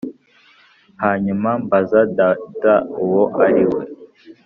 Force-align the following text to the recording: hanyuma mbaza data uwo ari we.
hanyuma 1.03 1.49
mbaza 1.63 1.99
data 2.17 2.73
uwo 3.03 3.23
ari 3.47 3.63
we. 3.73 3.83